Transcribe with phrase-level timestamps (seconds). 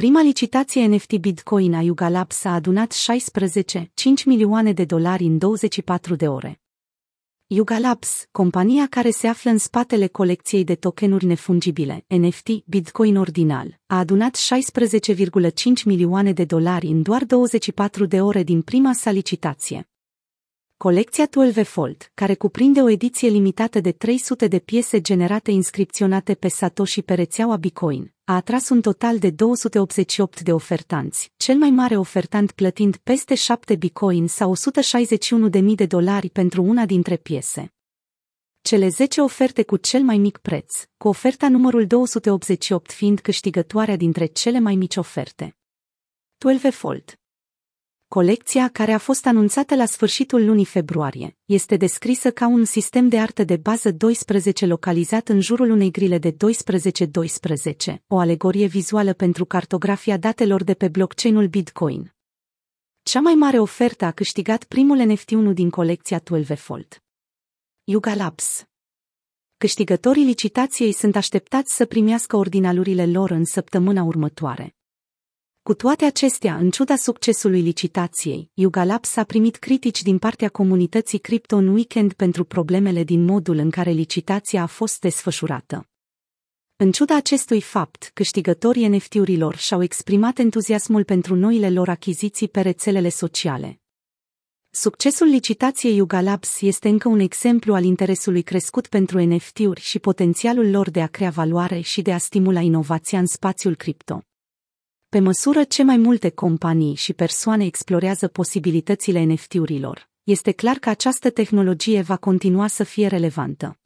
[0.00, 3.84] Prima licitație NFT Bitcoin a Yuga Labs a adunat 16,5
[4.24, 6.60] milioane de dolari în 24 de ore.
[7.46, 13.80] Yuga Labs, compania care se află în spatele colecției de tokenuri nefungibile, NFT, Bitcoin ordinal,
[13.86, 19.88] a adunat 16,5 milioane de dolari în doar 24 de ore din prima sa licitație.
[20.78, 26.48] Colecția 12 Fold, care cuprinde o ediție limitată de 300 de piese generate inscripționate pe
[26.48, 31.96] Satoshi pe rețeaua Bitcoin, a atras un total de 288 de ofertanți, cel mai mare
[31.96, 37.74] ofertant plătind peste 7 Bitcoin sau 161.000 de dolari pentru una dintre piese.
[38.60, 44.26] Cele 10 oferte cu cel mai mic preț, cu oferta numărul 288 fiind câștigătoarea dintre
[44.26, 45.56] cele mai mici oferte.
[46.38, 47.18] 12 Fold
[48.16, 53.18] Colecția, care a fost anunțată la sfârșitul lunii februarie, este descrisă ca un sistem de
[53.18, 56.36] artă de bază 12 localizat în jurul unei grile de 12-12,
[58.06, 62.14] o alegorie vizuală pentru cartografia datelor de pe blockchain-ul Bitcoin.
[63.02, 67.02] Cea mai mare ofertă a câștigat primul NFT1 din colecția 12 Fold.
[67.84, 68.64] Yuga Labs
[69.56, 74.75] Câștigătorii licitației sunt așteptați să primească ordinalurile lor în săptămâna următoare.
[75.66, 81.18] Cu toate acestea, în ciuda succesului licitației, Yuga Labs a primit critici din partea comunității
[81.18, 85.88] cripto în weekend pentru problemele din modul în care licitația a fost desfășurată.
[86.76, 93.08] În ciuda acestui fapt, câștigătorii NFT-urilor și-au exprimat entuziasmul pentru noile lor achiziții pe rețelele
[93.08, 93.80] sociale.
[94.70, 100.70] Succesul licitației Yuga Labs este încă un exemplu al interesului crescut pentru NFT-uri și potențialul
[100.70, 104.25] lor de a crea valoare și de a stimula inovația în spațiul cripto.
[105.08, 111.30] Pe măsură ce mai multe companii și persoane explorează posibilitățile NFT-urilor, este clar că această
[111.30, 113.78] tehnologie va continua să fie relevantă.